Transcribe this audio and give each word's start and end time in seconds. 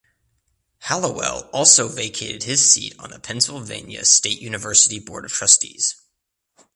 Hallowell 0.79 1.47
also 1.53 1.87
vacated 1.87 2.41
his 2.41 2.67
seat 2.67 2.95
on 2.97 3.11
the 3.11 3.19
Pennsylvania 3.19 4.03
State 4.03 4.41
University 4.41 4.97
Board 4.97 5.25
of 5.25 5.31
Trustees. 5.31 5.95